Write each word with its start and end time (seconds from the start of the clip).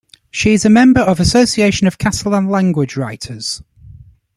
She 0.31 0.53
is 0.53 0.65
a 0.65 0.69
member 0.71 1.01
of 1.01 1.19
Association 1.19 1.85
of 1.85 1.99
Catalan-Language 1.99 2.97
Writers. 2.97 3.61